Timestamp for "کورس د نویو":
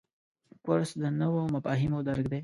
0.63-1.45